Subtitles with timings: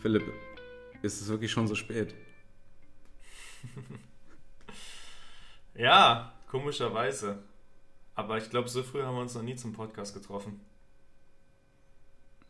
[0.00, 0.32] Philipp,
[1.02, 2.14] ist es wirklich schon so spät?
[5.74, 7.42] ja, komischerweise.
[8.14, 10.60] Aber ich glaube, so früh haben wir uns noch nie zum Podcast getroffen.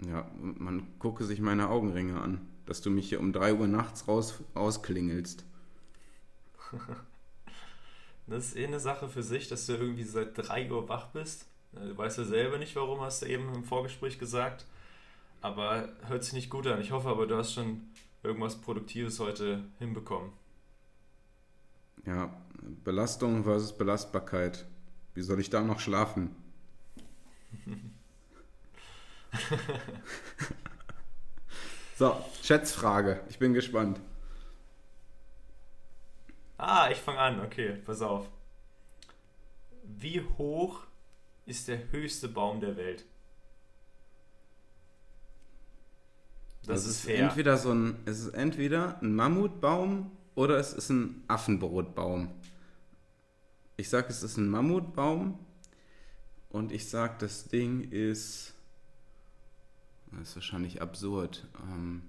[0.07, 4.07] Ja, man gucke sich meine Augenringe an, dass du mich hier um 3 Uhr nachts
[4.07, 5.45] raus, rausklingelst.
[8.29, 11.49] das ist eh eine Sache für sich, dass du irgendwie seit 3 Uhr wach bist.
[11.73, 14.67] Du weißt ja selber nicht, warum, hast du eben im Vorgespräch gesagt.
[15.41, 16.81] Aber hört sich nicht gut an.
[16.81, 17.91] Ich hoffe aber, du hast schon
[18.23, 20.33] irgendwas Produktives heute hinbekommen.
[22.05, 22.35] Ja,
[22.85, 24.67] Belastung versus Belastbarkeit.
[25.15, 26.37] Wie soll ich da noch schlafen?
[31.97, 33.21] so, Schätzfrage.
[33.29, 34.01] Ich bin gespannt.
[36.59, 37.41] Ah, ich fange an.
[37.41, 38.29] Okay, pass auf.
[39.83, 40.83] Wie hoch
[41.47, 43.07] ist der höchste Baum der Welt?
[46.67, 50.91] Das, das ist, ist entweder so ein, es ist entweder ein Mammutbaum oder es ist
[50.91, 52.31] ein Affenbrotbaum.
[53.77, 55.39] Ich sage, es ist ein Mammutbaum
[56.51, 58.55] und ich sage, das Ding ist,
[60.13, 62.03] das ist wahrscheinlich absurd, ähm,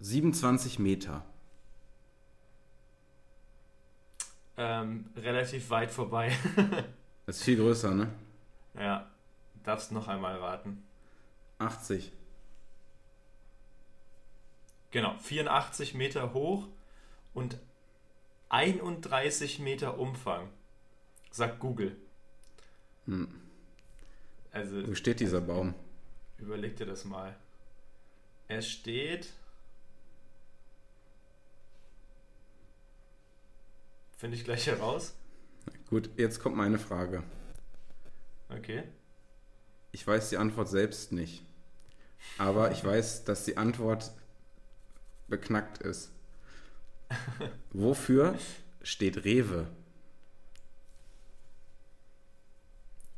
[0.00, 1.24] 27 Meter.
[4.56, 6.32] Ähm, relativ weit vorbei.
[7.26, 8.10] das ist viel größer, ne?
[8.74, 9.10] Ja,
[9.64, 10.82] darfst noch einmal raten.
[11.60, 12.12] 80.
[14.90, 16.66] Genau, 84 Meter hoch
[17.32, 17.58] und
[18.48, 20.48] 31 Meter Umfang,
[21.30, 21.96] sagt Google.
[23.06, 23.28] Hm.
[24.50, 25.74] Also, Wo steht dieser Baum?
[26.38, 27.36] Überleg dir das mal.
[28.48, 29.32] Er steht.
[34.16, 35.14] Finde ich gleich heraus.
[35.88, 37.22] Gut, jetzt kommt meine Frage.
[38.48, 38.82] Okay.
[39.92, 41.44] Ich weiß die Antwort selbst nicht.
[42.38, 44.12] Aber ich weiß, dass die Antwort
[45.28, 46.10] beknackt ist.
[47.72, 48.38] Wofür
[48.82, 49.66] steht Rewe?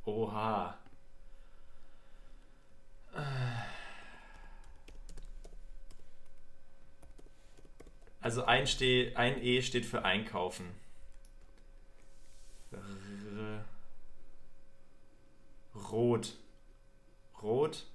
[0.05, 0.79] Oha.
[8.21, 10.67] Also ein, Ste ein E steht für Einkaufen.
[12.71, 13.65] R
[15.75, 16.37] Rot.
[17.43, 17.87] Rot.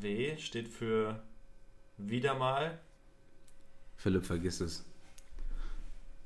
[0.00, 1.22] W steht für
[1.96, 2.78] wieder mal.
[3.96, 4.84] Philipp, vergiss es.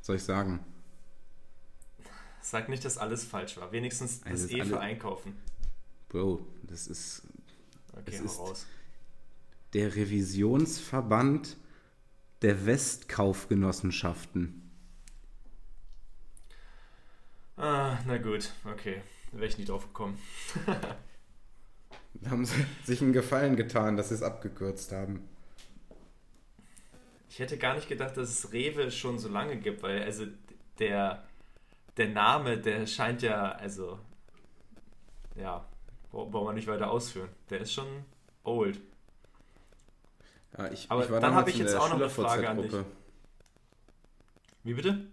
[0.01, 0.61] Soll ich sagen?
[2.41, 3.73] Sag nicht, dass alles falsch war.
[3.73, 5.37] Wenigstens das E für Einkaufen.
[6.09, 7.23] Bro, das ist.
[7.93, 8.67] Okay, es ist
[9.73, 11.57] der Revisionsverband
[12.43, 14.71] der Westkaufgenossenschaften.
[17.57, 19.03] Ah, na gut, okay.
[19.31, 20.19] Da wäre ich nicht drauf gekommen.
[22.15, 25.29] Da haben sie sich einen Gefallen getan, dass sie es abgekürzt haben.
[27.29, 30.27] Ich hätte gar nicht gedacht, dass es Rewe schon so lange gibt, weil also
[30.79, 31.27] der,
[31.97, 33.99] der Name, der scheint ja, also
[35.35, 35.67] ja,
[36.11, 37.31] wollen wir nicht weiter ausführen.
[37.49, 37.87] Der ist schon
[38.45, 38.81] old.
[40.57, 42.75] Ja, ich, Aber ich war dann habe ich jetzt auch noch eine Frage an dich.
[44.65, 45.07] Wie bitte?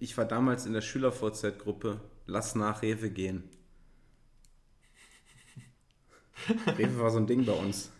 [0.00, 3.48] Ich war damals in der Schüler-VZ-Gruppe Lass nach Rewe gehen.
[6.78, 7.90] Rewe war so ein Ding bei uns.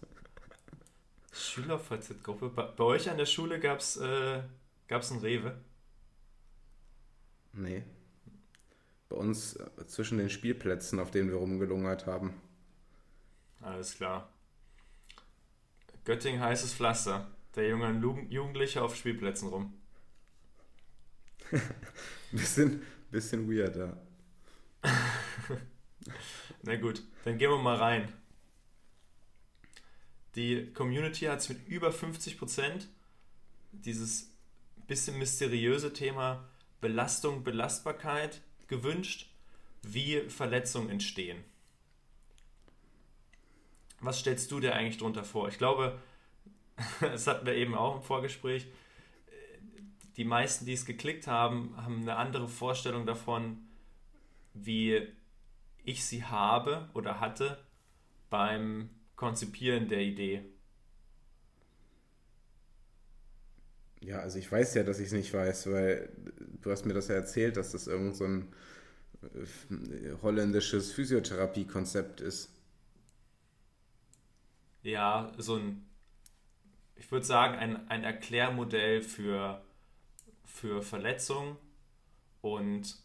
[1.33, 2.51] Schüler-VZ-Gruppe?
[2.51, 4.43] Bei, bei, euch an der Schule gab es äh,
[4.89, 5.57] gab's ein Rewe?
[7.53, 7.83] Nee.
[9.09, 12.35] Bei uns äh, zwischen den Spielplätzen, auf denen wir rumgelungert haben.
[13.61, 14.29] Alles klar.
[16.05, 17.29] Göttingen heißes Pflaster.
[17.55, 19.75] Der junge Jugendliche auf Spielplätzen rum.
[22.33, 23.77] bisschen, bisschen weird,
[26.63, 28.13] Na gut, dann gehen wir mal rein.
[30.35, 32.87] Die Community hat es mit über 50%
[33.73, 34.31] dieses
[34.87, 36.49] bisschen mysteriöse Thema
[36.81, 39.31] Belastung, Belastbarkeit gewünscht,
[39.83, 41.43] wie Verletzungen entstehen.
[44.01, 45.49] Was stellst du dir eigentlich darunter vor?
[45.49, 46.01] Ich glaube,
[47.01, 48.67] das hatten wir eben auch im Vorgespräch,
[50.17, 53.59] die meisten, die es geklickt haben, haben eine andere Vorstellung davon,
[54.53, 55.09] wie
[55.85, 57.65] ich sie habe oder hatte
[58.29, 58.91] beim
[59.23, 60.43] Konzipieren der Idee?
[64.01, 66.09] Ja, also ich weiß ja, dass ich es nicht weiß, weil
[66.61, 68.53] du hast mir das ja erzählt, dass das irgend so ein
[69.23, 72.51] äh, holländisches Physiotherapiekonzept ist.
[74.83, 75.85] Ja, so ein,
[76.97, 79.63] ich würde sagen, ein, ein Erklärmodell für,
[80.45, 81.57] für Verletzungen
[82.43, 82.97] und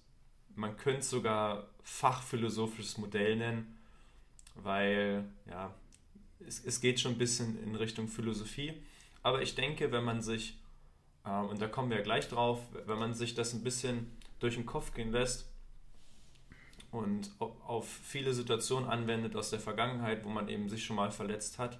[0.55, 3.77] man könnte sogar fachphilosophisches Modell nennen,
[4.55, 5.73] weil ja,
[6.47, 8.73] es, es geht schon ein bisschen in Richtung Philosophie.
[9.21, 10.57] Aber ich denke, wenn man sich,
[11.25, 14.55] äh, und da kommen wir ja gleich drauf, wenn man sich das ein bisschen durch
[14.55, 15.49] den Kopf gehen lässt
[16.91, 21.59] und auf viele Situationen anwendet aus der Vergangenheit, wo man eben sich schon mal verletzt
[21.59, 21.79] hat,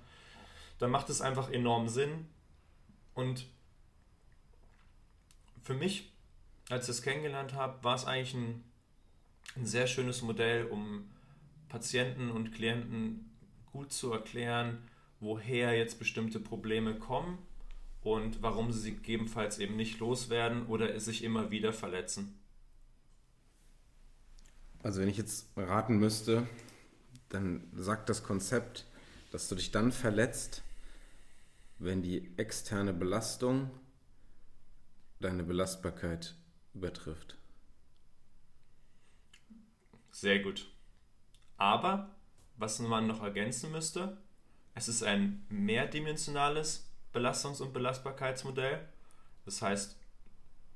[0.79, 2.27] dann macht es einfach enorm Sinn.
[3.13, 3.45] Und
[5.63, 6.11] für mich,
[6.69, 8.63] als ich es kennengelernt habe, war es eigentlich ein,
[9.55, 11.09] ein sehr schönes Modell, um
[11.69, 13.26] Patienten und Klienten
[13.77, 14.79] gut zu erklären,
[15.19, 17.37] woher jetzt bestimmte Probleme kommen
[18.01, 22.39] und warum sie gegebenenfalls eben nicht loswerden oder sich immer wieder verletzen.
[24.81, 26.47] Also wenn ich jetzt raten müsste,
[27.29, 28.87] dann sagt das Konzept,
[29.31, 30.63] dass du dich dann verletzt,
[31.77, 33.69] wenn die externe Belastung
[35.19, 36.33] deine Belastbarkeit
[36.73, 37.37] übertrifft.
[40.09, 40.67] Sehr gut.
[41.57, 42.16] Aber,
[42.57, 44.17] was man noch ergänzen müsste,
[44.73, 48.87] es ist ein mehrdimensionales Belastungs- und Belastbarkeitsmodell.
[49.45, 49.97] Das heißt,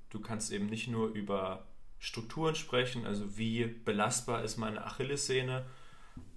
[0.10, 1.68] du kannst eben nicht nur über
[2.00, 5.66] Strukturen sprechen, also wie belastbar ist meine Achillessehne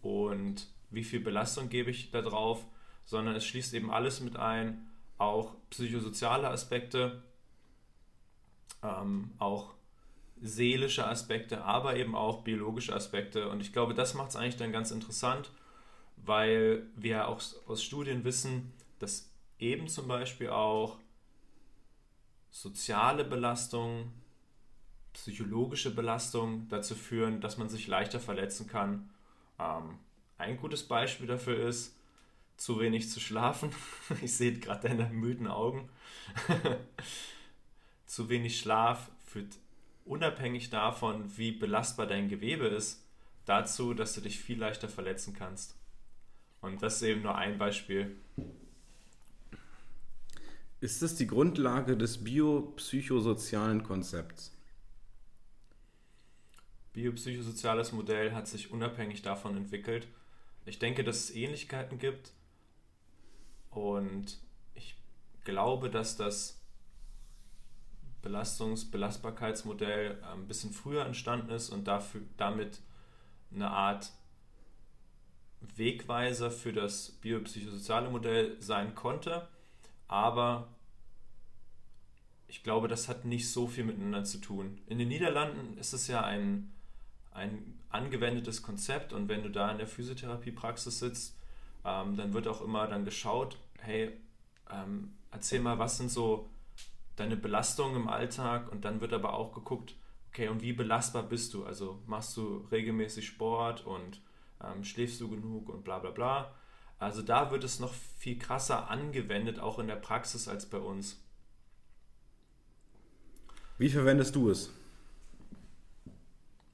[0.03, 2.65] und wie viel Belastung gebe ich da drauf,
[3.07, 4.87] sondern es schließt eben alles mit ein,
[5.17, 7.23] auch psychosoziale Aspekte,
[8.83, 9.75] ähm, auch
[10.41, 13.49] seelische Aspekte, aber eben auch biologische Aspekte.
[13.49, 15.51] Und ich glaube, das macht es eigentlich dann ganz interessant,
[16.17, 20.99] weil wir auch aus Studien wissen, dass eben zum Beispiel auch
[22.51, 24.13] soziale Belastung,
[25.13, 29.11] psychologische Belastung dazu führen, dass man sich leichter verletzen kann.
[29.59, 29.99] Ähm,
[30.39, 31.97] ein gutes Beispiel dafür ist,
[32.57, 33.71] zu wenig zu schlafen.
[34.23, 35.89] Ich sehe gerade deine müden Augen.
[38.07, 39.59] zu wenig Schlaf führt
[40.05, 43.03] unabhängig davon, wie belastbar dein Gewebe ist,
[43.45, 45.77] dazu, dass du dich viel leichter verletzen kannst.
[46.61, 48.17] Und das ist eben nur ein Beispiel.
[50.81, 54.53] Ist das die Grundlage des biopsychosozialen Konzepts?
[56.93, 60.07] Biopsychosoziales Modell hat sich unabhängig davon entwickelt.
[60.67, 62.33] Ich denke, dass es Ähnlichkeiten gibt
[63.71, 64.39] und
[64.75, 64.97] ich
[65.45, 66.61] glaube, dass das
[68.25, 72.81] Belastungs-, Belastbarkeitsmodell äh, ein bisschen früher entstanden ist und dafür, damit
[73.53, 74.11] eine Art
[75.77, 79.49] Wegweiser für das biopsychosoziale Modell sein konnte.
[80.09, 80.69] Aber
[82.49, 84.79] ich glaube, das hat nicht so viel miteinander zu tun.
[84.87, 86.73] In den Niederlanden ist es ja ein,
[87.33, 91.37] ein angewendetes Konzept und wenn du da in der Physiotherapiepraxis sitzt,
[91.85, 94.13] ähm, dann wird auch immer dann geschaut, hey,
[94.71, 96.49] ähm, erzähl mal, was sind so
[97.17, 99.95] deine Belastungen im Alltag und dann wird aber auch geguckt,
[100.29, 101.65] okay, und wie belastbar bist du?
[101.65, 104.21] Also machst du regelmäßig Sport und
[104.63, 106.55] ähm, schläfst du genug und bla bla bla.
[106.99, 111.21] Also da wird es noch viel krasser angewendet, auch in der Praxis als bei uns.
[113.79, 114.73] Wie verwendest du es?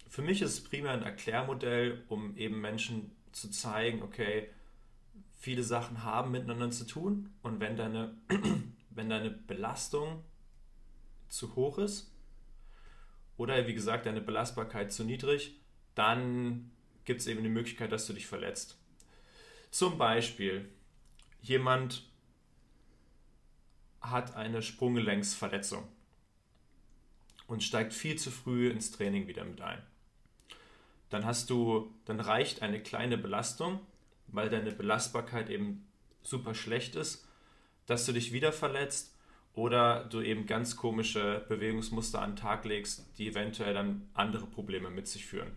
[0.09, 4.49] Für mich ist es primär ein Erklärmodell, um eben Menschen zu zeigen, okay,
[5.39, 8.15] viele Sachen haben miteinander zu tun und wenn deine,
[8.91, 10.25] wenn deine Belastung
[11.31, 12.13] zu hoch ist
[13.39, 15.59] oder wie gesagt deine Belastbarkeit zu niedrig,
[15.95, 16.71] dann
[17.05, 18.79] gibt es eben die Möglichkeit, dass du dich verletzt.
[19.71, 20.69] Zum Beispiel,
[21.41, 22.05] jemand
[24.01, 25.89] hat eine Sprunggelenksverletzung
[27.47, 29.83] und steigt viel zu früh ins Training wieder mit ein.
[31.09, 33.81] Dann hast du, dann reicht eine kleine Belastung,
[34.29, 35.89] weil deine Belastbarkeit eben
[36.23, 37.27] super schlecht ist,
[37.87, 39.17] dass du dich wieder verletzt
[39.55, 44.91] oder du eben ganz komische Bewegungsmuster an den Tag legst, die eventuell dann andere Probleme
[44.91, 45.53] mit sich führen.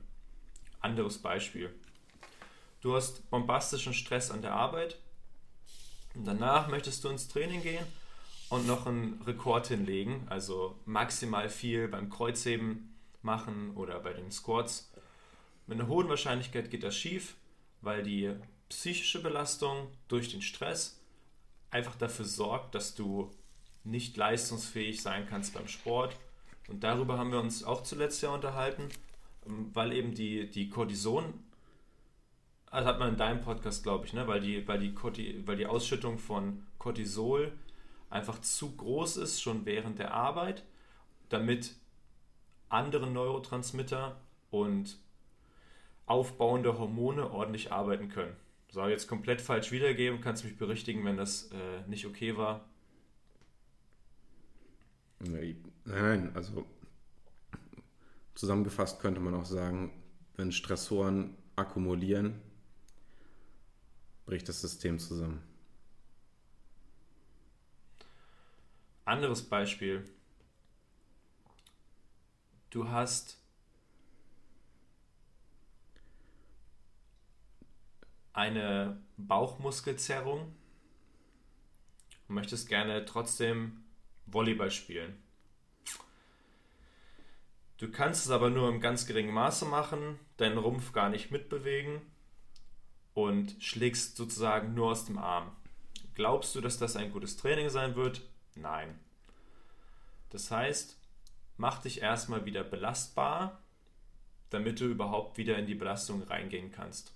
[0.82, 1.74] Anderes Beispiel.
[2.82, 4.98] Du hast bombastischen Stress an der Arbeit
[6.16, 7.86] und danach möchtest du ins Training gehen
[8.50, 14.92] und noch einen Rekord hinlegen, also maximal viel beim Kreuzheben machen oder bei den Squats.
[15.66, 17.36] Mit einer hohen Wahrscheinlichkeit geht das schief,
[17.82, 18.36] weil die
[18.70, 21.00] psychische Belastung durch den Stress
[21.72, 23.32] einfach dafür sorgt, dass du
[23.84, 26.16] nicht leistungsfähig sein kannst beim Sport.
[26.70, 28.90] Und darüber haben wir uns auch zuletzt ja unterhalten,
[29.46, 31.34] ähm, weil eben die, die Cortison,
[32.68, 34.28] also hat man in deinem Podcast, glaube ich, ne?
[34.28, 37.52] weil, die, weil, die weil die Ausschüttung von Cortisol
[38.10, 40.64] einfach zu groß ist, schon während der Arbeit,
[41.30, 41.76] damit
[42.70, 44.98] andere Neurotransmitter und
[46.06, 48.36] aufbauende Hormone ordentlich arbeiten können.
[48.70, 52.66] So, jetzt komplett falsch wiedergeben, kannst mich berichtigen, wenn das äh, nicht okay war.
[55.86, 56.66] Nein, also
[58.36, 59.92] zusammengefasst könnte man auch sagen,
[60.36, 62.42] wenn Stressoren akkumulieren,
[64.26, 65.42] bricht das System zusammen.
[69.06, 70.06] Anderes Beispiel.
[72.70, 73.38] Du hast
[78.32, 80.56] eine Bauchmuskelzerrung
[82.28, 83.83] und möchtest gerne trotzdem
[84.26, 85.22] Volleyball spielen.
[87.78, 92.02] Du kannst es aber nur im ganz geringen Maße machen, deinen Rumpf gar nicht mitbewegen
[93.14, 95.52] und schlägst sozusagen nur aus dem Arm.
[96.16, 98.22] Glaubst du, dass das ein gutes Training sein wird?
[98.56, 99.00] Nein.
[100.30, 100.98] Das heißt,
[101.58, 103.62] mach dich erstmal wieder belastbar,
[104.50, 107.14] damit du überhaupt wieder in die Belastung reingehen kannst.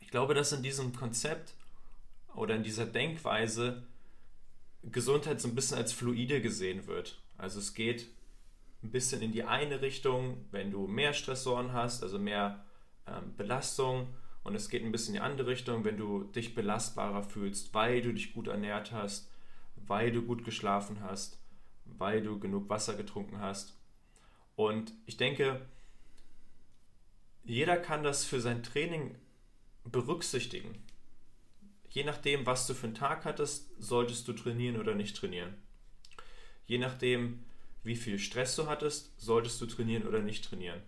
[0.00, 1.54] Ich glaube, dass in diesem Konzept
[2.34, 3.82] oder in dieser Denkweise
[4.84, 7.20] Gesundheit so ein bisschen als fluide gesehen wird.
[7.38, 8.08] Also es geht
[8.82, 12.64] ein bisschen in die eine Richtung, wenn du mehr Stressoren hast, also mehr
[13.06, 14.08] ähm, Belastung.
[14.42, 18.02] Und es geht ein bisschen in die andere Richtung, wenn du dich belastbarer fühlst, weil
[18.02, 19.30] du dich gut ernährt hast,
[19.76, 21.38] weil du gut geschlafen hast,
[21.84, 23.76] weil du genug Wasser getrunken hast.
[24.56, 25.64] Und ich denke,
[27.44, 29.14] jeder kann das für sein Training
[29.84, 30.74] berücksichtigen.
[31.92, 35.54] Je nachdem, was du für einen Tag hattest, solltest du trainieren oder nicht trainieren.
[36.64, 37.44] Je nachdem,
[37.84, 40.80] wie viel Stress du hattest, solltest du trainieren oder nicht trainieren.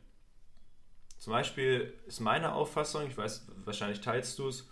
[1.18, 4.66] Zum Beispiel ist meine Auffassung, ich weiß, wahrscheinlich teilst du es,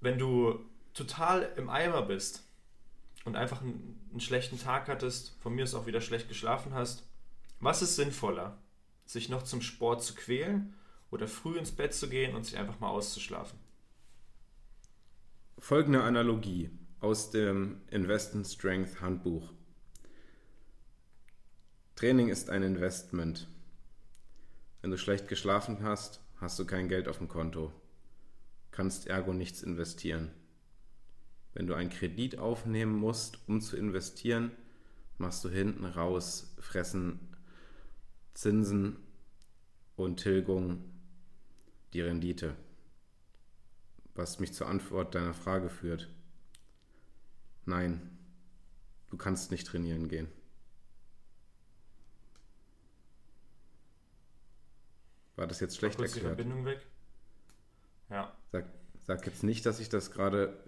[0.00, 2.42] wenn du total im Eimer bist
[3.26, 7.06] und einfach einen, einen schlechten Tag hattest, von mir aus auch wieder schlecht geschlafen hast,
[7.60, 8.56] was ist sinnvoller?
[9.04, 10.74] Sich noch zum Sport zu quälen
[11.10, 13.65] oder früh ins Bett zu gehen und sich einfach mal auszuschlafen?
[15.58, 16.70] Folgende Analogie
[17.00, 19.52] aus dem Investment Strength Handbuch.
[21.96, 23.48] Training ist ein Investment.
[24.82, 27.72] Wenn du schlecht geschlafen hast, hast du kein Geld auf dem Konto,
[28.70, 30.30] kannst ergo nichts investieren.
[31.54, 34.52] Wenn du einen Kredit aufnehmen musst, um zu investieren,
[35.16, 37.18] machst du hinten raus, fressen
[38.34, 38.98] Zinsen
[39.96, 40.84] und Tilgung
[41.94, 42.54] die Rendite.
[44.16, 46.08] Was mich zur Antwort deiner Frage führt.
[47.66, 48.18] Nein,
[49.10, 50.28] du kannst nicht trainieren gehen.
[55.36, 56.16] War das jetzt schlecht erklärt?
[56.16, 56.86] Die Verbindung weg?
[58.08, 58.34] Ja.
[58.52, 58.64] Sag,
[59.02, 60.58] sag jetzt nicht, dass ich das gerade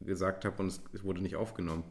[0.00, 1.84] gesagt habe und es, wurde nicht aufgenommen.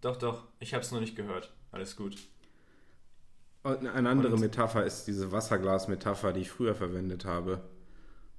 [0.00, 0.48] Doch, doch.
[0.58, 1.54] Ich habe es noch nicht gehört.
[1.70, 2.16] Alles gut.
[3.62, 7.62] Eine andere und Metapher ist diese Wasserglas-Metapher, die ich früher verwendet habe.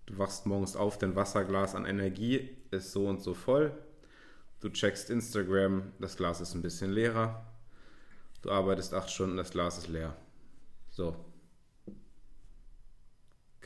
[0.08, 3.72] Du wachst morgens auf, dein Wasserglas an Energie ist so und so voll.
[4.60, 7.46] Du checkst Instagram, das Glas ist ein bisschen leerer.
[8.42, 10.16] Du arbeitest acht Stunden, das Glas ist leer.
[10.90, 11.16] So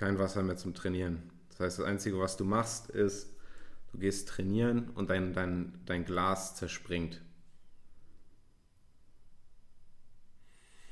[0.02, 1.30] kein Wasser mehr zum Trainieren.
[1.50, 3.30] Das heißt, das Einzige, was du machst, ist,
[3.92, 7.22] du gehst trainieren und dein, dein, dein Glas zerspringt.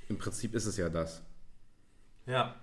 [0.09, 1.23] Im Prinzip ist es ja das.
[2.27, 2.55] Ja,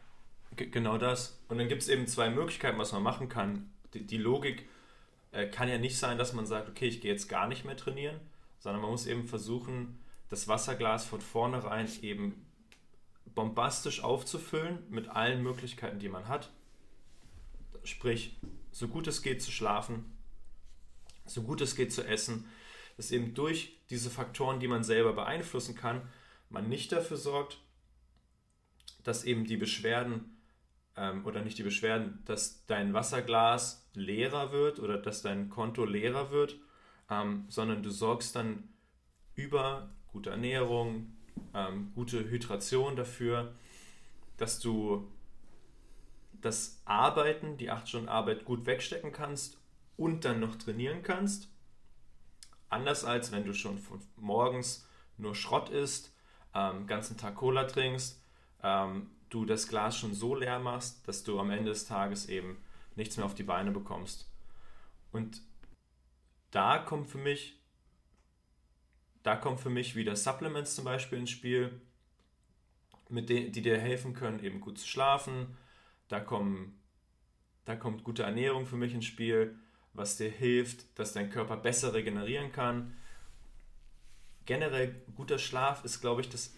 [0.54, 1.40] genau das.
[1.48, 3.70] Und dann gibt es eben zwei Möglichkeiten, was man machen kann.
[3.94, 4.68] Die, die Logik
[5.32, 7.76] äh, kann ja nicht sein, dass man sagt, okay, ich gehe jetzt gar nicht mehr
[7.76, 8.20] trainieren,
[8.58, 9.98] sondern man muss eben versuchen,
[10.28, 12.46] das Wasserglas von vornherein eben
[13.34, 16.50] bombastisch aufzufüllen mit allen Möglichkeiten, die man hat.
[17.84, 18.36] Sprich,
[18.72, 20.16] so gut es geht zu schlafen,
[21.26, 22.46] so gut es geht zu essen,
[22.96, 26.02] dass eben durch diese Faktoren, die man selber beeinflussen kann,
[26.48, 27.58] man nicht dafür sorgt,
[29.04, 30.35] dass eben die Beschwerden
[30.96, 36.30] ähm, oder nicht die Beschwerden, dass dein Wasserglas leerer wird oder dass dein Konto leerer
[36.30, 36.56] wird,
[37.10, 38.68] ähm, sondern du sorgst dann
[39.34, 41.16] über gute Ernährung,
[41.54, 43.54] ähm, gute Hydration dafür,
[44.36, 45.10] dass du
[46.32, 49.58] das Arbeiten, die 8 Stunden Arbeit gut wegstecken kannst
[49.96, 51.50] und dann noch trainieren kannst.
[52.68, 53.80] Anders als wenn du schon
[54.16, 54.86] morgens
[55.16, 56.14] nur Schrott isst,
[56.54, 58.22] ähm, ganzen Tag Cola trinkst,
[58.62, 62.58] ähm, du das Glas schon so leer machst, dass du am Ende des Tages eben
[62.94, 64.30] nichts mehr auf die Beine bekommst.
[65.12, 65.42] Und
[66.50, 67.56] da kommt für mich
[69.26, 71.80] da kommen für mich wieder Supplements zum Beispiel ins Spiel,
[73.08, 75.56] mit denen, die dir helfen können, eben gut zu schlafen.
[76.06, 76.80] Da, kommen,
[77.64, 79.58] da kommt gute Ernährung für mich ins Spiel,
[79.94, 82.96] was dir hilft, dass dein Körper besser regenerieren kann.
[84.44, 86.54] Generell guter Schlaf ist, glaube ich, das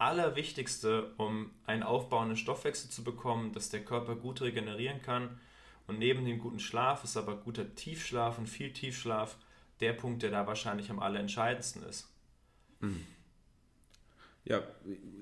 [0.00, 5.38] Allerwichtigste, um einen aufbauenden Stoffwechsel zu bekommen, dass der Körper gut regenerieren kann.
[5.86, 9.36] Und neben dem guten Schlaf ist aber guter Tiefschlaf und viel Tiefschlaf
[9.80, 12.08] der Punkt, der da wahrscheinlich am allerentscheidendsten ist.
[12.80, 13.04] Hm.
[14.44, 14.62] Ja,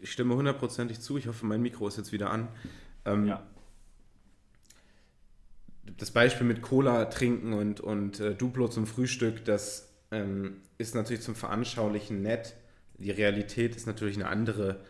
[0.01, 1.19] ich stimme hundertprozentig zu.
[1.19, 2.49] Ich hoffe, mein Mikro ist jetzt wieder an.
[3.05, 3.47] Ähm, ja.
[5.97, 11.23] das Beispiel mit Cola trinken und, und äh, Duplo zum Frühstück, das ähm, ist natürlich
[11.23, 12.55] zum Veranschaulichen nett.
[12.99, 14.81] Die Realität ist natürlich eine andere.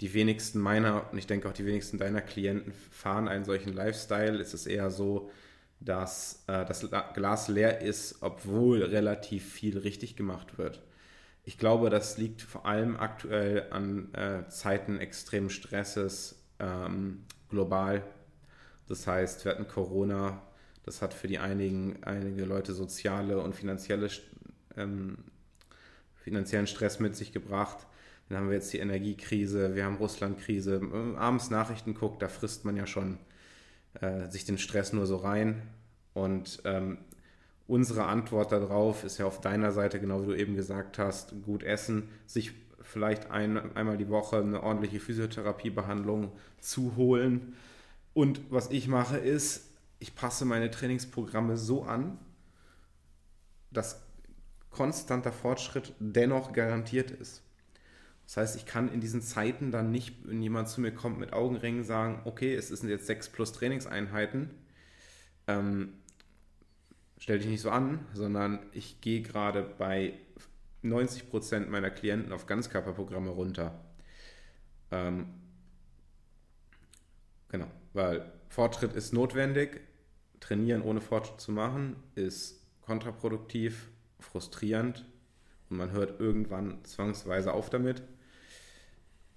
[0.00, 4.40] Die wenigsten meiner und ich denke auch die wenigsten deiner Klienten fahren einen solchen Lifestyle.
[4.40, 5.30] Es ist eher so,
[5.80, 10.82] dass äh, das Glas leer ist, obwohl relativ viel richtig gemacht wird.
[11.44, 18.02] Ich glaube, das liegt vor allem aktuell an äh, Zeiten extremen Stresses ähm, global.
[18.86, 20.42] Das heißt, wir hatten Corona,
[20.84, 24.08] das hat für die einigen, einige Leute soziale und finanzielle,
[24.76, 25.18] ähm,
[26.28, 27.86] finanziellen Stress mit sich gebracht.
[28.28, 30.82] Dann haben wir jetzt die Energiekrise, wir haben Russlandkrise.
[31.16, 33.18] Abends Nachrichten guckt, da frisst man ja schon
[34.00, 35.62] äh, sich den Stress nur so rein.
[36.12, 36.98] Und ähm,
[37.66, 41.62] unsere Antwort darauf ist ja auf deiner Seite, genau wie du eben gesagt hast, gut
[41.62, 47.54] essen, sich vielleicht ein, einmal die Woche eine ordentliche Physiotherapiebehandlung zu holen.
[48.12, 52.18] Und was ich mache ist, ich passe meine Trainingsprogramme so an,
[53.70, 54.02] dass
[54.70, 57.42] konstanter Fortschritt dennoch garantiert ist.
[58.26, 61.32] Das heißt, ich kann in diesen Zeiten dann nicht, wenn jemand zu mir kommt mit
[61.32, 64.50] Augenringen, sagen, okay, es sind jetzt sechs plus Trainingseinheiten,
[65.46, 65.94] ähm,
[67.16, 70.12] stell dich nicht so an, sondern ich gehe gerade bei
[70.82, 73.80] 90 Prozent meiner Klienten auf Ganzkörperprogramme runter.
[74.90, 75.26] Ähm,
[77.48, 79.80] genau, weil Fortschritt ist notwendig.
[80.40, 85.04] Trainieren ohne Fortschritt zu machen ist kontraproduktiv, frustrierend
[85.70, 88.02] und man hört irgendwann zwangsweise auf damit.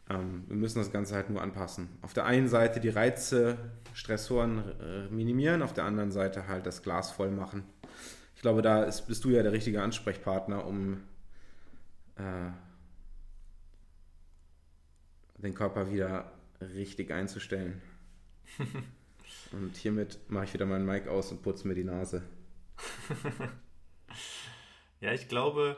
[0.10, 1.90] Ähm, wir müssen das Ganze halt nur anpassen.
[2.02, 3.58] Auf der einen Seite die Reize,
[3.94, 7.64] Stressoren äh, minimieren, auf der anderen Seite halt das Glas voll machen.
[8.36, 11.04] Ich glaube, da ist, bist du ja der richtige Ansprechpartner, um
[12.16, 12.52] äh,
[15.38, 17.82] den Körper wieder richtig einzustellen.
[19.52, 22.24] und hiermit mache ich wieder meinen Mic aus und putze mir die Nase.
[25.02, 25.78] ja, ich glaube,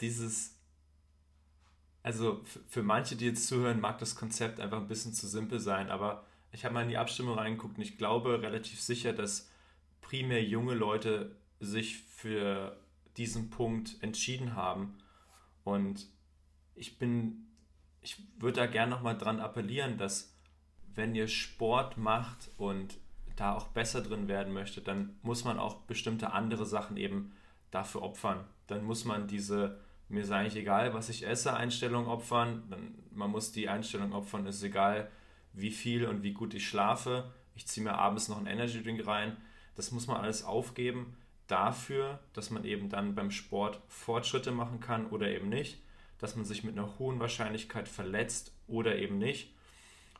[0.00, 0.54] dieses
[2.04, 5.90] also für manche, die jetzt zuhören, mag das Konzept einfach ein bisschen zu simpel sein,
[5.90, 9.50] aber ich habe mal in die Abstimmung reingeguckt und ich glaube relativ sicher, dass
[10.02, 12.78] primär junge Leute sich für
[13.16, 14.98] diesen Punkt entschieden haben.
[15.64, 16.06] Und
[16.74, 17.46] ich bin,
[18.02, 20.36] ich würde da gerne nochmal dran appellieren, dass
[20.94, 22.98] wenn ihr Sport macht und
[23.34, 27.32] da auch besser drin werden möchte, dann muss man auch bestimmte andere Sachen eben
[27.74, 28.44] dafür opfern.
[28.66, 32.62] Dann muss man diese mir ist eigentlich egal, was ich esse, Einstellung opfern.
[32.70, 35.10] Dann, man muss die Einstellung opfern, ist egal,
[35.52, 37.32] wie viel und wie gut ich schlafe.
[37.54, 39.36] Ich ziehe mir abends noch einen Energy Drink rein.
[39.76, 45.06] Das muss man alles aufgeben dafür, dass man eben dann beim Sport Fortschritte machen kann
[45.06, 45.82] oder eben nicht,
[46.18, 49.52] dass man sich mit einer hohen Wahrscheinlichkeit verletzt oder eben nicht.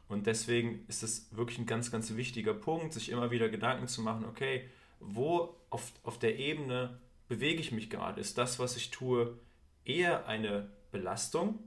[0.08, 4.02] Und deswegen ist es wirklich ein ganz, ganz wichtiger Punkt, sich immer wieder Gedanken zu
[4.02, 4.68] machen, okay,
[5.00, 8.20] wo auf, auf der Ebene bewege ich mich gerade?
[8.20, 9.38] Ist das, was ich tue,
[9.84, 11.58] eher eine Belastung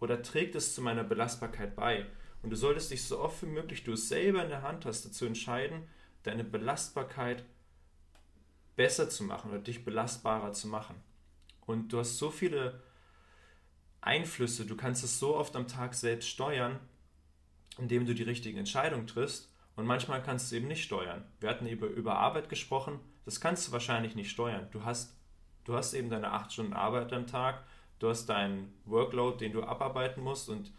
[0.00, 2.06] oder trägt es zu meiner Belastbarkeit bei?
[2.42, 5.04] Und du solltest dich so oft wie möglich, du es selber in der Hand hast,
[5.04, 5.84] dazu entscheiden,
[6.24, 7.44] deine Belastbarkeit
[8.74, 10.96] besser zu machen oder dich belastbarer zu machen.
[11.66, 12.82] Und du hast so viele
[14.00, 16.80] Einflüsse, du kannst es so oft am Tag selbst steuern,
[17.78, 19.52] indem du die richtigen Entscheidungen triffst.
[19.76, 21.24] Und manchmal kannst du eben nicht steuern.
[21.40, 24.68] Wir hatten über, über Arbeit gesprochen, das kannst du wahrscheinlich nicht steuern.
[24.70, 25.16] Du hast
[25.64, 27.64] Du hast eben deine acht Stunden Arbeit am Tag,
[27.98, 30.72] du hast deinen Workload, den du abarbeiten musst und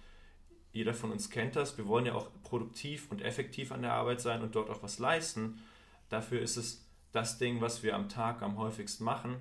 [0.73, 1.77] jeder von uns kennt das.
[1.77, 4.99] Wir wollen ja auch produktiv und effektiv an der Arbeit sein und dort auch was
[4.99, 5.61] leisten.
[6.09, 9.37] Dafür ist es das Ding, was wir am Tag am häufigsten machen.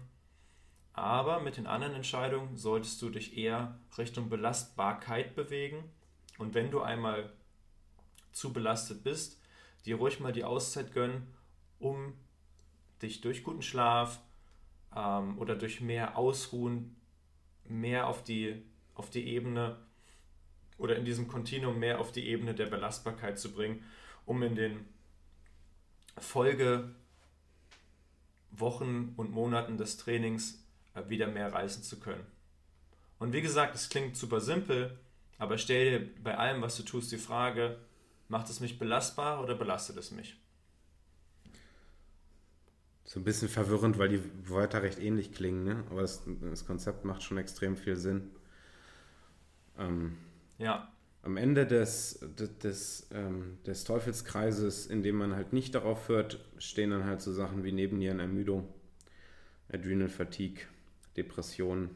[0.92, 5.90] Aber mit den anderen Entscheidungen solltest du dich eher Richtung Belastbarkeit bewegen.
[6.36, 7.32] Und wenn du einmal
[8.30, 9.40] zu belastet bist,
[9.86, 11.34] dir ruhig mal die Auszeit gönnen,
[11.78, 12.12] um
[13.02, 14.20] dich durch guten Schlaf,
[14.96, 16.96] ähm, oder durch mehr Ausruhen
[17.64, 18.62] mehr auf die,
[18.94, 19.76] auf die Ebene
[20.78, 23.84] oder in diesem Kontinuum mehr auf die Ebene der Belastbarkeit zu bringen,
[24.26, 24.86] um in den
[26.18, 26.94] Folge
[28.50, 30.62] Wochen und Monaten des Trainings
[30.94, 32.26] äh, wieder mehr reißen zu können.
[33.18, 34.98] Und wie gesagt, es klingt super simpel,
[35.38, 37.78] aber stell dir bei allem, was du tust, die Frage,
[38.28, 40.36] macht es mich belastbar oder belastet es mich?
[43.12, 45.84] So ein bisschen verwirrend, weil die Wörter recht ähnlich klingen, ne?
[45.90, 48.30] aber das, das Konzept macht schon extrem viel Sinn.
[49.76, 50.16] Ähm,
[50.56, 50.90] ja.
[51.20, 56.42] Am Ende des, des, des, ähm, des Teufelskreises, in dem man halt nicht darauf hört,
[56.56, 58.66] stehen dann halt so Sachen wie Nebennierenermüdung,
[59.70, 60.62] Adrenal Fatigue,
[61.14, 61.90] Depression,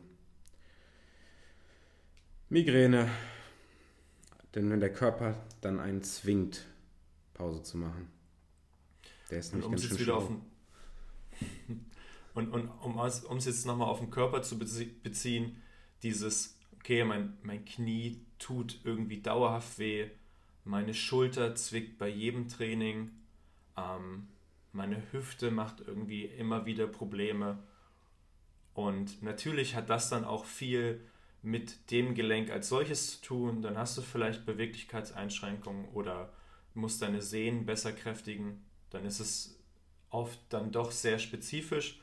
[2.50, 3.08] Migräne.
[4.54, 6.66] Denn wenn der Körper dann einen zwingt,
[7.32, 8.10] Pause zu machen.
[9.30, 10.55] Der ist nämlich ganz schön den,
[12.34, 15.62] Und, und um es jetzt nochmal auf den Körper zu beziehen,
[16.02, 20.10] dieses, okay, mein, mein Knie tut irgendwie dauerhaft weh,
[20.64, 23.10] meine Schulter zwickt bei jedem Training,
[23.78, 24.28] ähm,
[24.72, 27.58] meine Hüfte macht irgendwie immer wieder Probleme.
[28.74, 31.00] Und natürlich hat das dann auch viel
[31.40, 33.62] mit dem Gelenk als solches zu tun.
[33.62, 36.32] Dann hast du vielleicht Beweglichkeitseinschränkungen oder
[36.74, 38.62] musst deine Sehnen besser kräftigen.
[38.90, 39.55] Dann ist es
[40.10, 42.00] oft dann doch sehr spezifisch.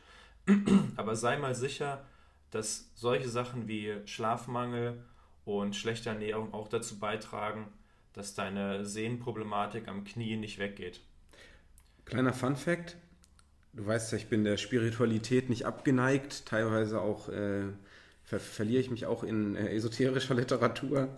[0.96, 2.06] Aber sei mal sicher,
[2.52, 5.04] dass solche Sachen wie Schlafmangel
[5.46, 7.68] und schlechte Ernährung auch dazu beitragen,
[8.14, 11.02] dass deine Sehnenproblematik am Knie nicht weggeht.
[12.06, 12.96] Kleiner Fun fact:
[13.74, 17.64] Du weißt ja, ich bin der Spiritualität nicht abgeneigt, teilweise auch äh,
[18.24, 21.10] ver verliere ich mich auch in äh, esoterischer Literatur.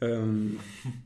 [0.00, 0.58] Ähm,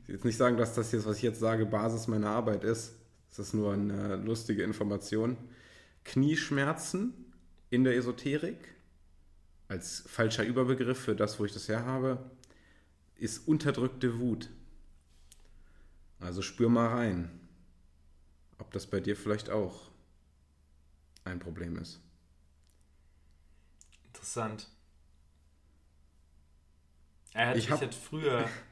[0.07, 2.95] jetzt nicht sagen, dass das jetzt, was ich jetzt sage, Basis meiner Arbeit ist.
[3.31, 5.37] Das ist nur eine lustige Information.
[6.03, 7.13] Knieschmerzen
[7.69, 8.75] in der Esoterik,
[9.69, 12.29] als falscher Überbegriff für das, wo ich das her habe,
[13.15, 14.49] ist unterdrückte Wut.
[16.19, 17.31] Also spür mal rein,
[18.57, 19.89] ob das bei dir vielleicht auch
[21.23, 22.01] ein Problem ist.
[24.07, 24.67] Interessant.
[27.33, 28.49] Er hat, ich habe früher.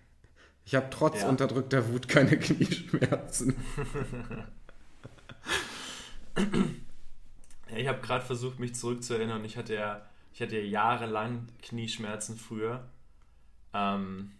[0.65, 1.30] Ich habe trotz ja.
[1.30, 3.56] unterdrückter Wut keine Knieschmerzen.
[7.76, 9.43] ich habe gerade versucht, mich zurückzuerinnern.
[9.45, 12.88] Ich hatte ja, ich hatte ja jahrelang Knieschmerzen früher.
[13.74, 14.32] Ähm,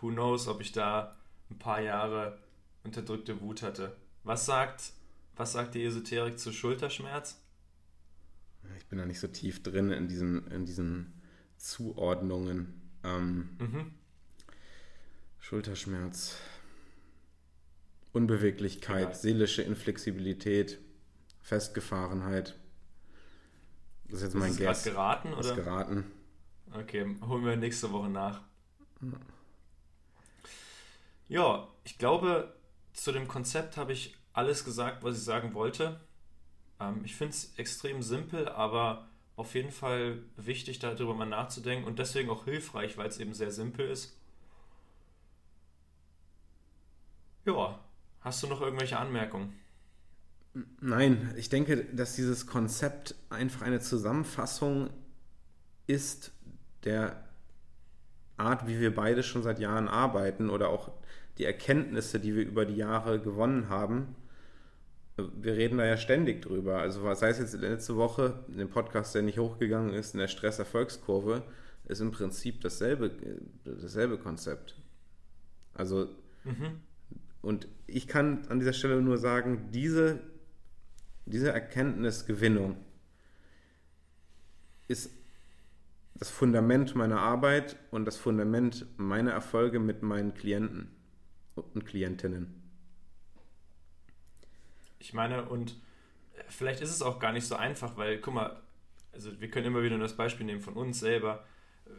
[0.00, 1.16] who knows, ob ich da
[1.50, 2.38] ein paar Jahre
[2.84, 3.96] unterdrückte Wut hatte.
[4.24, 4.92] Was sagt,
[5.36, 7.40] was sagt die Esoterik zu Schulterschmerz?
[8.78, 11.12] Ich bin da nicht so tief drin in diesen, in diesen
[11.56, 12.80] Zuordnungen.
[13.04, 13.94] Ähm, mhm.
[15.48, 16.38] Schulterschmerz,
[18.12, 19.14] Unbeweglichkeit, Egal.
[19.14, 20.80] seelische Inflexibilität,
[21.40, 22.58] Festgefahrenheit.
[24.06, 24.82] Das ist jetzt mein ist Guess.
[24.82, 25.50] geraten, oder?
[25.50, 26.10] Ist geraten.
[26.72, 28.40] Okay, holen wir nächste Woche nach.
[31.28, 32.52] Ja, ich glaube,
[32.92, 36.00] zu dem Konzept habe ich alles gesagt, was ich sagen wollte.
[36.80, 42.00] Ähm, ich finde es extrem simpel, aber auf jeden Fall wichtig, darüber mal nachzudenken und
[42.00, 44.18] deswegen auch hilfreich, weil es eben sehr simpel ist.
[47.46, 47.80] Ja,
[48.20, 49.58] hast du noch irgendwelche Anmerkungen?
[50.80, 54.90] Nein, ich denke, dass dieses Konzept einfach eine Zusammenfassung
[55.86, 56.32] ist
[56.84, 57.24] der
[58.36, 60.90] Art, wie wir beide schon seit Jahren arbeiten oder auch
[61.38, 64.16] die Erkenntnisse, die wir über die Jahre gewonnen haben
[65.16, 66.78] wir reden da ja ständig drüber.
[66.78, 70.28] Also sei es jetzt letzte Woche, in dem Podcast, der nicht hochgegangen ist, in der
[70.28, 71.42] Stresserfolgskurve,
[71.86, 73.10] ist im Prinzip dasselbe,
[73.64, 74.74] dasselbe Konzept.
[75.74, 76.08] Also,
[76.44, 76.80] mhm.
[77.46, 80.18] Und ich kann an dieser Stelle nur sagen, diese,
[81.26, 82.76] diese Erkenntnisgewinnung
[84.88, 85.12] ist
[86.14, 90.90] das Fundament meiner Arbeit und das Fundament meiner Erfolge mit meinen Klienten
[91.54, 92.68] und Klientinnen.
[94.98, 95.76] Ich meine, und
[96.48, 98.60] vielleicht ist es auch gar nicht so einfach, weil, guck mal,
[99.12, 101.44] also wir können immer wieder das Beispiel nehmen von uns selber.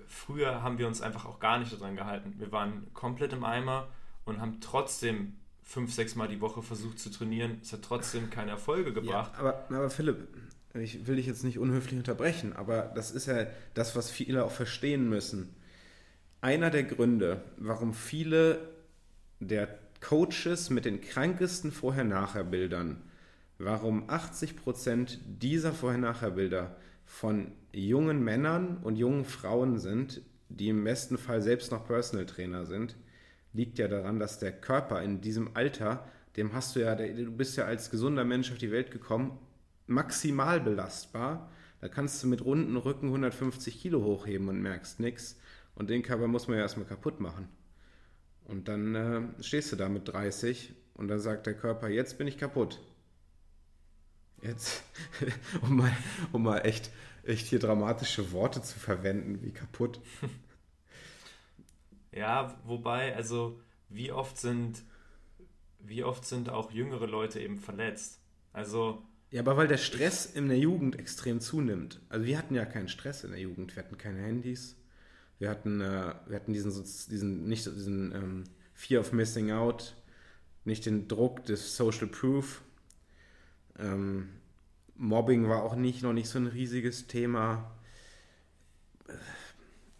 [0.08, 2.34] Früher haben wir uns einfach auch gar nicht daran gehalten.
[2.38, 3.88] Wir waren komplett im Eimer
[4.28, 7.60] und haben trotzdem fünf, sechs Mal die Woche versucht zu trainieren.
[7.62, 9.34] Es hat trotzdem keine Erfolge gebracht.
[9.34, 10.28] Ja, aber, aber Philipp,
[10.74, 14.52] ich will dich jetzt nicht unhöflich unterbrechen, aber das ist ja das, was viele auch
[14.52, 15.56] verstehen müssen.
[16.42, 18.60] Einer der Gründe, warum viele
[19.40, 23.02] der Coaches mit den krankesten Vorher-Nachher-Bildern,
[23.58, 31.42] warum 80% dieser Vorher-Nachher-Bilder von jungen Männern und jungen Frauen sind, die im besten Fall
[31.42, 32.96] selbst noch Personal Trainer sind,
[33.58, 37.58] liegt ja daran, dass der Körper in diesem Alter, dem hast du ja, du bist
[37.58, 39.38] ja als gesunder Mensch auf die Welt gekommen,
[39.88, 41.52] maximal belastbar.
[41.82, 45.40] Da kannst du mit runden Rücken 150 Kilo hochheben und merkst nichts.
[45.76, 47.48] Und den Körper muss man ja erstmal kaputt machen.
[48.46, 52.28] Und dann äh, stehst du da mit 30 und dann sagt der Körper, jetzt bin
[52.28, 52.80] ich kaputt.
[54.42, 54.84] Jetzt,
[55.62, 55.92] um mal,
[56.32, 56.92] um mal echt,
[57.24, 60.00] echt hier dramatische Worte zu verwenden, wie kaputt.
[62.18, 64.84] Ja, wobei, also wie oft sind,
[65.80, 68.20] wie oft sind auch jüngere Leute eben verletzt?
[68.54, 69.04] Also.
[69.30, 72.00] Ja, aber weil der Stress in der Jugend extrem zunimmt.
[72.10, 74.76] Also wir hatten ja keinen Stress in der Jugend, wir hatten keine Handys,
[75.38, 79.96] wir hatten, äh, wir hatten diesen, diesen, nicht diesen ähm, Fear of Missing Out,
[80.66, 82.64] nicht den Druck des Social Proof.
[83.78, 84.30] Ähm,
[84.96, 87.72] Mobbing war auch nicht, noch nicht so ein riesiges Thema.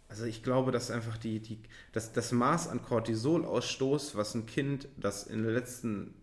[0.08, 1.60] Also ich glaube, dass einfach die, die,
[1.92, 6.14] das, das Maß an Cortisolausstoß, was ein Kind, das in den letzten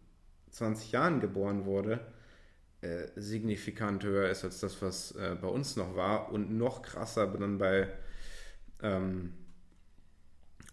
[0.49, 1.99] 20 Jahren geboren wurde,
[2.81, 7.27] äh, signifikant höher ist als das, was äh, bei uns noch war und noch krasser
[7.27, 7.89] dann bei
[8.81, 9.33] ähm,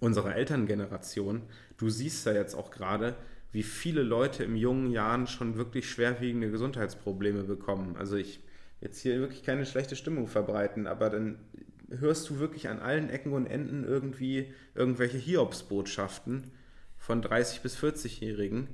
[0.01, 1.43] unserer Elterngeneration.
[1.77, 3.15] Du siehst ja jetzt auch gerade,
[3.53, 7.97] wie viele Leute im jungen Jahren schon wirklich schwerwiegende Gesundheitsprobleme bekommen.
[7.97, 8.41] Also ich
[8.81, 11.39] jetzt hier wirklich keine schlechte Stimmung verbreiten, aber dann
[11.99, 16.51] hörst du wirklich an allen Ecken und Enden irgendwie irgendwelche Hiobsbotschaften
[16.97, 18.69] von 30 bis 40-Jährigen,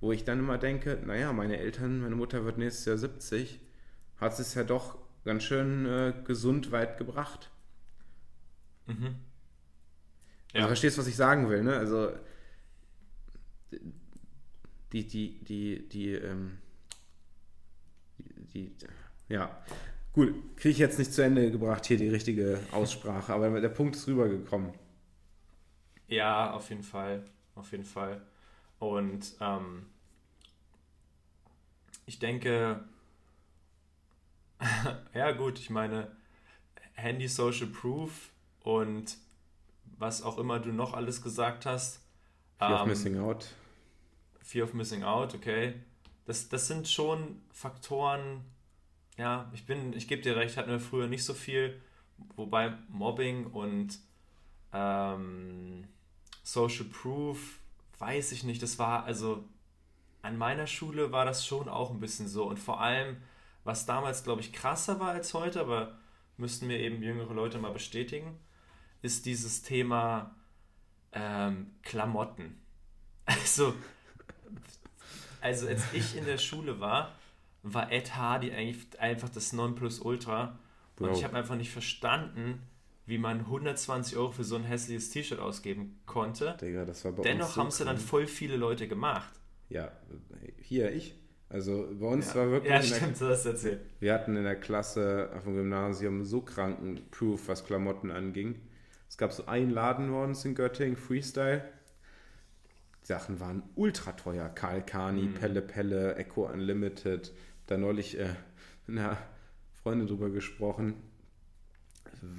[0.00, 3.60] wo ich dann immer denke, naja, meine Eltern, meine Mutter wird nächstes Jahr 70,
[4.16, 7.50] hat es ja doch ganz schön äh, gesund weit gebracht.
[8.86, 9.16] Mhm.
[10.52, 10.60] Ja.
[10.60, 11.76] Also verstehst, was ich sagen will, ne?
[11.76, 12.12] Also
[14.92, 16.58] die, die, die, die, ähm,
[18.18, 18.86] die, die
[19.28, 19.64] ja.
[20.14, 23.96] Gut, kriege ich jetzt nicht zu Ende gebracht hier die richtige Aussprache, aber der Punkt
[23.96, 24.72] ist rübergekommen.
[26.06, 27.24] Ja, auf jeden Fall.
[27.56, 28.22] Auf jeden Fall.
[28.78, 29.86] Und ähm,
[32.06, 32.84] ich denke,
[35.14, 36.16] ja gut, ich meine,
[36.92, 39.16] Handy Social Proof und
[39.98, 42.00] was auch immer du noch alles gesagt hast.
[42.58, 43.48] Fear ähm, of Missing Out.
[44.42, 45.74] Fear of Missing Out, okay.
[46.24, 48.44] Das, das sind schon Faktoren,
[49.16, 51.80] ja, ich bin, ich gebe dir recht, hatten wir früher nicht so viel,
[52.36, 53.98] wobei Mobbing und
[54.72, 55.86] ähm,
[56.42, 57.58] Social Proof,
[57.98, 59.44] weiß ich nicht, das war, also
[60.22, 63.18] an meiner Schule war das schon auch ein bisschen so und vor allem,
[63.62, 65.98] was damals, glaube ich, krasser war als heute, aber
[66.36, 68.38] müssten mir eben jüngere Leute mal bestätigen,
[69.02, 70.34] ist dieses Thema
[71.12, 72.60] ähm, Klamotten.
[73.26, 73.74] Also,
[75.40, 77.12] also als ich in der Schule war,
[77.64, 80.58] war Ed Hardy eigentlich einfach das Nonplusultra.
[80.96, 81.06] Bro.
[81.06, 82.62] Und ich habe einfach nicht verstanden,
[83.06, 86.56] wie man 120 Euro für so ein hässliches T-Shirt ausgeben konnte.
[86.60, 89.32] Digga, das war bei Dennoch haben es so dann voll viele Leute gemacht.
[89.68, 89.90] Ja,
[90.60, 91.18] hier ich.
[91.48, 92.36] Also bei uns ja.
[92.36, 92.72] war wirklich.
[92.72, 93.80] Ja, stimmt, der, das erzählt.
[94.00, 98.60] Wir hatten in der Klasse auf dem Gymnasium so kranken Proof, was Klamotten anging.
[99.08, 101.62] Es gab so einen Laden bei uns in Göttingen, Freestyle.
[103.02, 104.48] Die Sachen waren ultra teuer.
[104.48, 105.34] Karl Kani, mhm.
[105.34, 107.32] Pelle Pelle, Echo Unlimited,
[107.66, 108.34] da neulich äh,
[108.88, 109.18] einer
[109.82, 110.94] Freundin drüber gesprochen.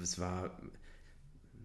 [0.01, 0.51] Es war,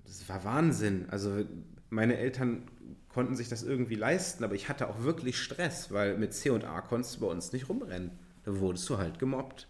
[0.04, 1.08] es war Wahnsinn.
[1.10, 1.44] Also
[1.88, 2.68] meine Eltern
[3.08, 6.64] konnten sich das irgendwie leisten, aber ich hatte auch wirklich Stress, weil mit C und
[6.64, 8.12] A konntest du bei uns nicht rumrennen.
[8.44, 9.68] Da wurdest du halt gemobbt.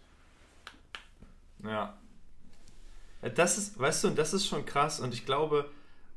[1.63, 1.97] Ja.
[3.35, 5.69] Das ist, weißt du, und das ist schon krass und ich glaube,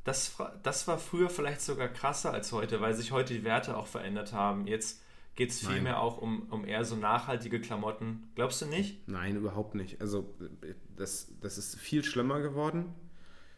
[0.04, 3.86] das, das war früher vielleicht sogar krasser als heute, weil sich heute die Werte auch
[3.86, 4.66] verändert haben.
[4.66, 5.00] Jetzt
[5.34, 8.28] geht es vielmehr auch um, um eher so nachhaltige Klamotten.
[8.34, 9.08] Glaubst du nicht?
[9.08, 10.00] Nein, überhaupt nicht.
[10.00, 10.32] Also
[10.96, 12.94] das, das ist viel schlimmer geworden.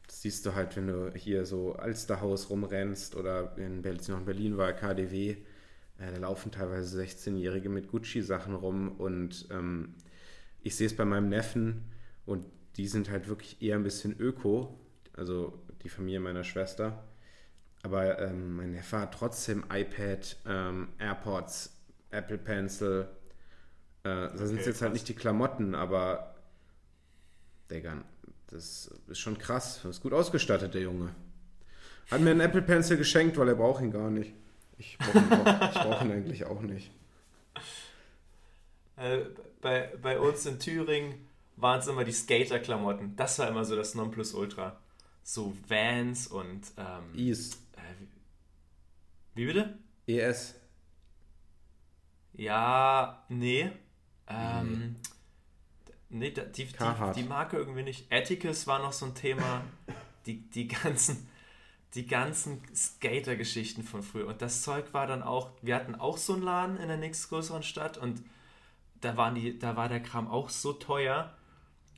[0.07, 4.25] Das siehst du halt, wenn du hier so Alsterhaus rumrennst oder in Berlin, noch in
[4.25, 5.37] Berlin war KDW, äh,
[5.99, 9.95] da laufen teilweise 16-Jährige mit Gucci-Sachen rum und ähm,
[10.63, 11.85] ich sehe es bei meinem Neffen
[12.25, 14.79] und die sind halt wirklich eher ein bisschen öko,
[15.15, 17.05] also die Familie meiner Schwester
[17.87, 21.73] aber ähm, mein Neffe hat trotzdem iPad, ähm, AirPods,
[22.11, 23.07] Apple Pencil.
[24.03, 26.35] Äh, da okay, sind jetzt halt nicht die Klamotten, aber
[27.71, 28.03] Digga,
[28.49, 29.81] das ist schon krass.
[29.85, 31.15] Das ist gut ausgestattet, der Junge.
[32.11, 34.33] Hat mir einen Apple Pencil geschenkt, weil er braucht ihn gar nicht.
[34.79, 36.91] Ich brauche ihn, brauch ihn eigentlich auch nicht.
[38.97, 39.21] Äh,
[39.61, 41.15] bei, bei uns in Thüringen
[41.55, 43.15] waren es immer die Skater-Klamotten.
[43.15, 44.77] Das war immer so das Nonplusultra.
[45.23, 47.57] So Vans und ähm, Ease.
[49.35, 49.79] Wie bitte?
[50.07, 50.55] ES.
[52.33, 53.71] Ja, nee.
[54.29, 54.97] Ähm,
[56.09, 56.69] nee, die, die,
[57.17, 58.13] die, Marke irgendwie nicht.
[58.13, 59.63] Atticus war noch so ein Thema.
[60.27, 61.29] die, die ganzen,
[61.95, 64.27] die ganzen Skater-Geschichten von früher.
[64.27, 67.63] Und das Zeug war dann auch, wir hatten auch so einen Laden in der nächstgrößeren
[67.63, 68.23] Stadt und
[69.01, 71.35] da, waren die, da war der Kram auch so teuer.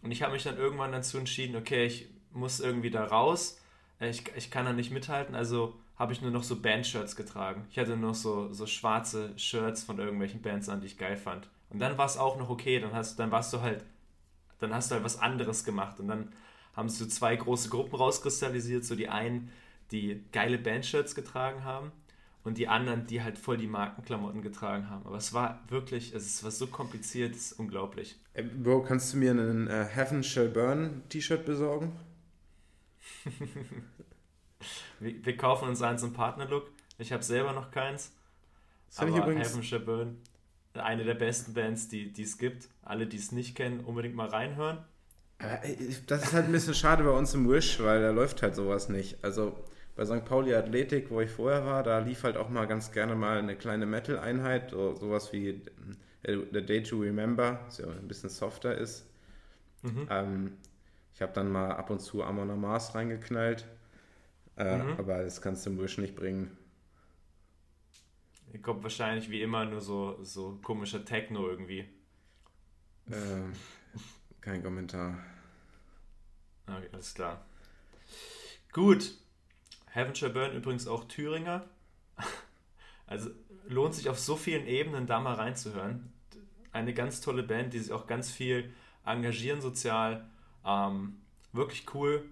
[0.03, 3.61] Und ich habe mich dann irgendwann dazu entschieden, okay, ich muss irgendwie da raus.
[4.01, 7.67] Ich, ich kann da nicht mithalten, also habe ich nur noch so Band-Shirts getragen.
[7.71, 11.17] Ich hatte nur noch so, so schwarze Shirts von irgendwelchen Bands an, die ich geil
[11.17, 11.49] fand.
[11.71, 13.85] Und dann war es auch noch okay, dann hast dann warst du halt,
[14.61, 15.99] dann hast du halt was anderes gemacht.
[15.99, 16.33] Und dann
[16.77, 19.51] haben so zwei große Gruppen rauskristallisiert, so die einen,
[19.91, 21.91] die geile Band-Shirts getragen haben
[22.45, 25.05] und die anderen, die halt voll die Markenklamotten getragen haben.
[25.05, 28.17] Aber es war wirklich, es war so kompliziert, es ist unglaublich.
[28.35, 31.93] Äh, Bro, kannst du mir einen äh, Heaven Shall Burn T-Shirt besorgen?
[34.99, 36.69] Wir, wir, kaufen uns eins im Partnerlook.
[36.99, 38.13] Ich habe selber noch keins.
[38.89, 39.55] Das aber übrigens...
[39.55, 40.17] Heaven Burn,
[40.75, 42.69] eine der besten Bands, die es gibt.
[42.83, 44.79] Alle, die es nicht kennen, unbedingt mal reinhören.
[46.07, 48.89] Das ist halt ein bisschen schade bei uns im Wish, weil da läuft halt sowas
[48.89, 49.23] nicht.
[49.23, 49.57] Also
[49.95, 50.25] bei St.
[50.25, 53.57] Pauli Athletik, wo ich vorher war, da lief halt auch mal ganz gerne mal eine
[53.57, 55.63] kleine Metal-Einheit, so, sowas wie
[56.23, 59.07] äh, The Day to Remember, was ja ein bisschen softer ist.
[59.83, 60.09] Mhm.
[60.11, 60.53] Ähm,
[61.19, 63.67] ich habe dann mal ab und zu Amon Amas reingeknallt,
[64.57, 64.93] äh, mhm.
[64.99, 66.57] aber das kannst du im Wish nicht bringen.
[68.53, 71.89] Hier kommt wahrscheinlich wie immer nur so, so komischer Techno irgendwie.
[73.11, 73.53] Ähm,
[74.41, 75.19] kein Kommentar.
[76.69, 77.45] Okay, alles klar.
[78.73, 79.13] Gut.
[79.87, 81.65] Heavenshire Burn übrigens auch Thüringer.
[83.11, 83.31] Also
[83.67, 86.13] lohnt sich auf so vielen Ebenen da mal reinzuhören.
[86.73, 88.71] Eine ganz tolle Band, die sich auch ganz viel
[89.03, 90.29] engagieren sozial.
[90.69, 91.17] Ähm,
[91.53, 92.29] wirklich cool.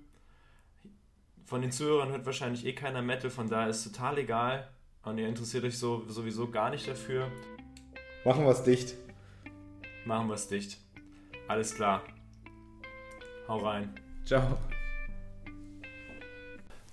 [1.47, 4.69] Von den Zuhörern hört wahrscheinlich eh keiner Metal, von daher ist es total egal.
[5.03, 7.31] Und ihr interessiert euch so, sowieso gar nicht dafür.
[8.25, 8.95] Machen wir es dicht.
[10.05, 10.79] Machen wir es dicht.
[11.47, 12.03] Alles klar.
[13.47, 13.95] Hau rein.
[14.25, 14.59] Ciao.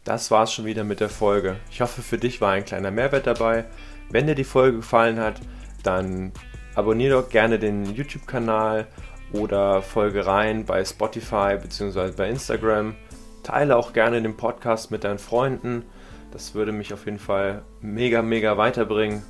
[0.03, 1.58] Das war's schon wieder mit der Folge.
[1.71, 3.65] Ich hoffe, für dich war ein kleiner Mehrwert dabei.
[4.12, 5.41] Wenn dir die Folge gefallen hat,
[5.82, 6.32] dann
[6.75, 8.88] abonniere doch gerne den YouTube-Kanal
[9.34, 12.12] oder folge rein bei Spotify bzw.
[12.15, 12.96] bei Instagram.
[13.43, 15.84] Teile auch gerne den Podcast mit deinen Freunden.
[16.32, 19.24] Das würde mich auf jeden Fall mega, mega weiterbringen.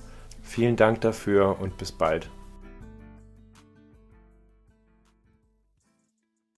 [0.43, 2.29] Vielen Dank dafür und bis bald.